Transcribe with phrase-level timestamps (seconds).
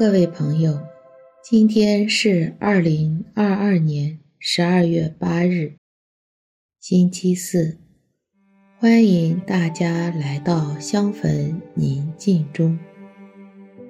[0.00, 0.80] 各位朋友，
[1.42, 5.74] 今天是二零二二年十二月八日，
[6.80, 7.76] 星期四。
[8.78, 12.78] 欢迎大家来到香焚宁静中，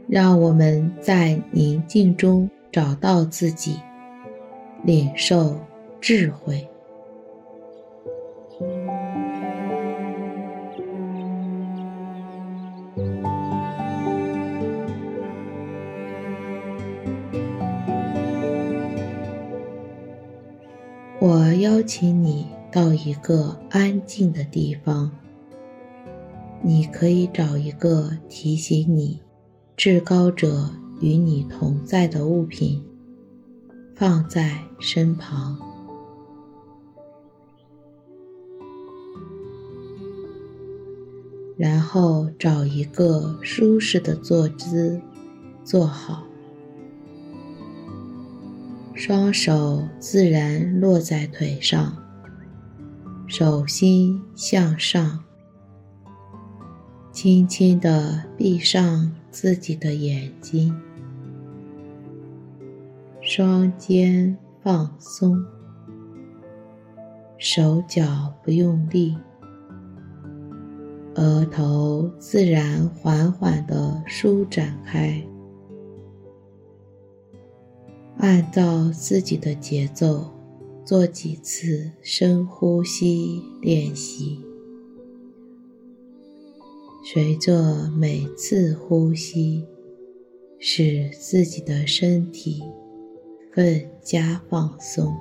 [0.09, 3.77] 让我们在宁静中找到自己，
[4.83, 5.65] 领受
[6.01, 6.69] 智慧。
[21.23, 25.11] 我邀请你到一个安静的地方，
[26.63, 29.21] 你可以找一个提醒你
[29.77, 32.83] 至高者与你同在的物品，
[33.95, 35.59] 放在身旁，
[41.59, 44.99] 然后找一个舒适的坐姿，
[45.65, 46.30] 坐好。
[48.93, 51.97] 双手自然落在腿上，
[53.27, 55.25] 手心向上，
[57.11, 60.75] 轻轻地闭上自己的眼睛，
[63.23, 65.43] 双肩放松，
[67.39, 69.17] 手脚不用力，
[71.15, 75.25] 额头自然缓缓地舒展开。
[78.21, 80.31] 按照自己的节奏
[80.85, 84.39] 做几次深呼吸练习，
[87.03, 89.65] 随着每次呼吸，
[90.59, 92.63] 使自己的身体
[93.51, 95.17] 更加放松。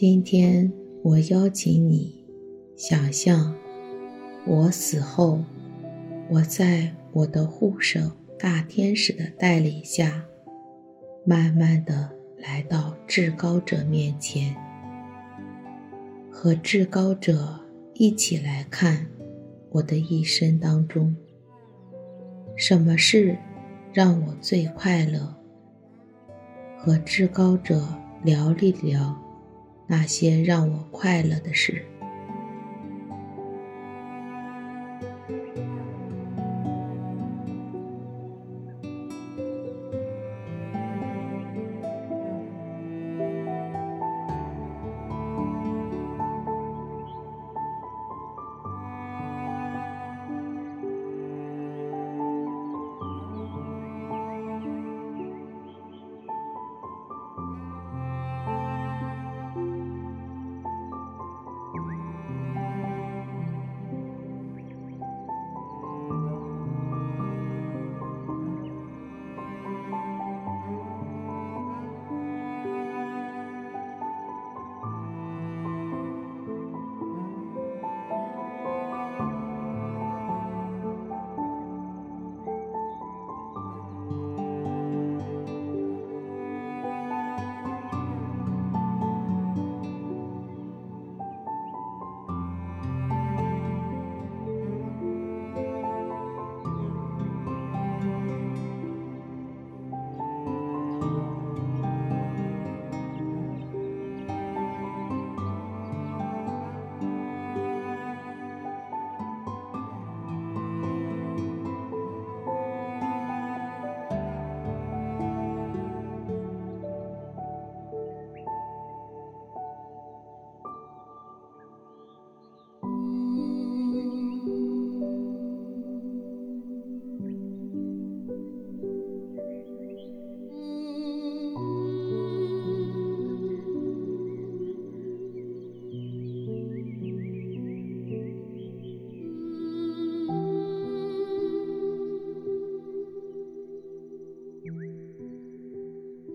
[0.00, 0.72] 今天
[1.02, 2.24] 我邀请你
[2.76, 3.52] 想象，
[4.46, 5.40] 我死后，
[6.30, 7.98] 我在我的护守
[8.38, 10.24] 大天使的带领下，
[11.26, 14.54] 慢慢的来到至高者面前，
[16.30, 17.58] 和至高者
[17.94, 19.04] 一起来看
[19.70, 21.16] 我的一生当中，
[22.54, 23.36] 什么事
[23.92, 25.34] 让我最快乐，
[26.76, 27.84] 和至高者
[28.22, 29.20] 聊一聊。
[29.88, 31.84] 那些让我快乐的事。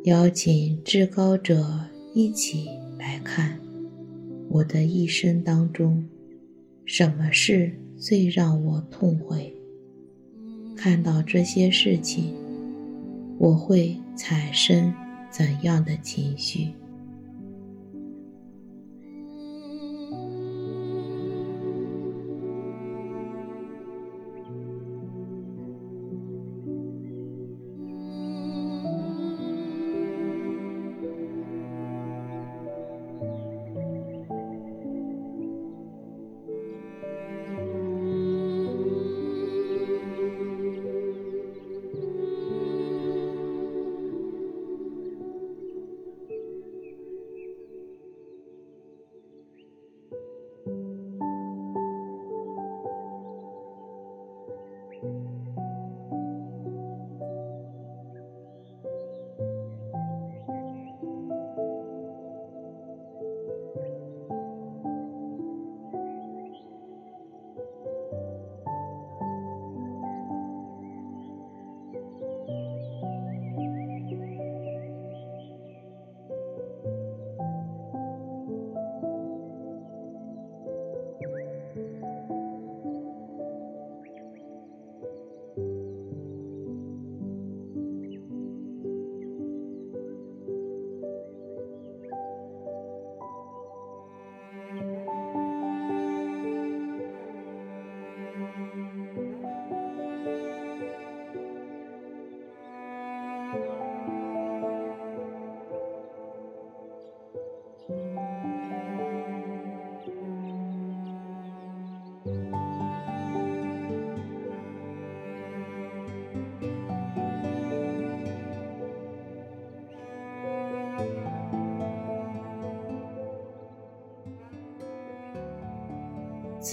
[0.03, 1.65] 邀请至高者
[2.13, 2.67] 一起
[2.99, 3.57] 来看
[4.49, 6.03] 我的一生当中，
[6.83, 9.53] 什么事最让我痛悔？
[10.75, 12.33] 看到这些事情，
[13.37, 14.93] 我会产生
[15.31, 16.73] 怎样的情绪？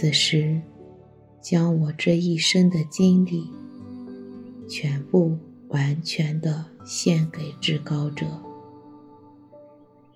[0.00, 0.58] 此时，
[1.43, 3.47] 将我这一生的经历，
[4.67, 5.37] 全部
[5.69, 8.25] 完全的献给至高者。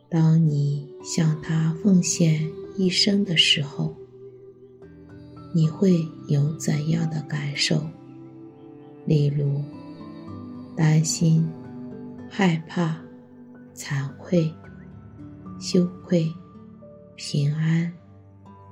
[0.08, 3.94] 当你向他奉献一生的时候，
[5.54, 7.86] 你会有怎样的感受？
[9.04, 9.62] 例如，
[10.74, 11.46] 担心、
[12.30, 12.96] 害怕、
[13.74, 14.50] 惭愧、
[15.60, 16.32] 羞愧、
[17.16, 17.92] 平安、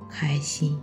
[0.08, 0.75] 开心。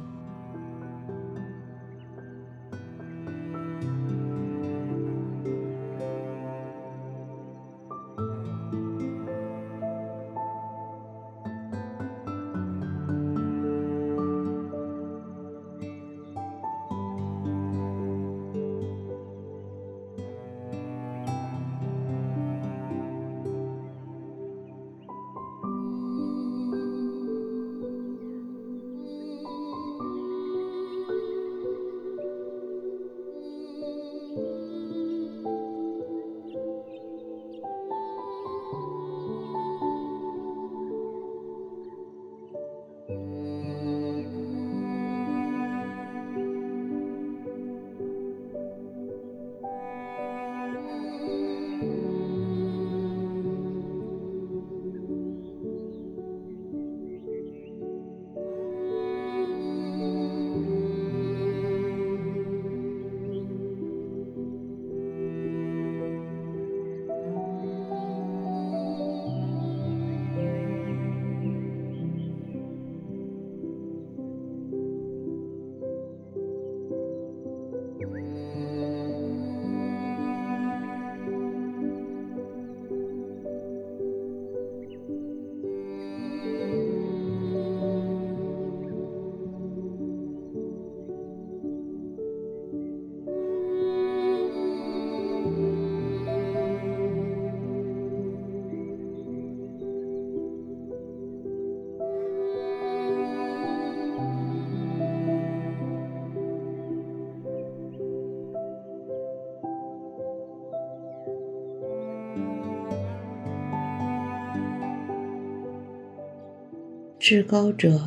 [117.30, 118.02] 至高者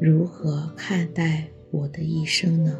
[0.00, 2.78] 如何看待我的一生呢？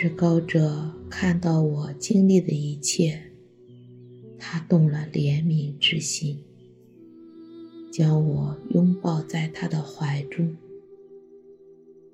[0.00, 3.20] 至高者看到我经历的一切，
[4.38, 6.38] 他动了怜悯之心，
[7.90, 10.56] 将我拥抱在他的怀中，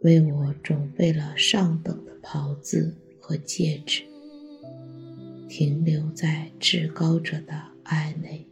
[0.00, 4.02] 为我准备了上等的袍子和戒指，
[5.46, 8.46] 停留在至高者的爱内。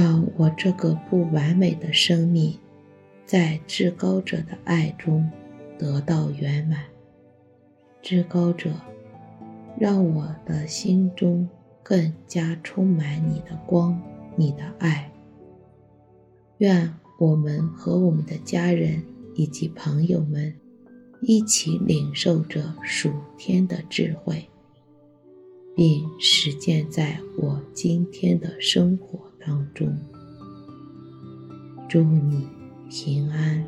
[0.00, 2.56] 让我这个不完美的生命，
[3.26, 5.28] 在至高者的爱中
[5.76, 6.84] 得到圆满。
[8.00, 8.70] 至高者，
[9.76, 11.48] 让我的心中
[11.82, 14.00] 更加充满你的光，
[14.36, 15.10] 你的爱。
[16.58, 19.02] 愿我们和我们的家人
[19.34, 20.54] 以及朋友们
[21.22, 24.48] 一起领受着属天的智慧，
[25.74, 29.98] 并实践在我今天的生活当中，
[31.88, 32.46] 祝你
[32.90, 33.64] 平安。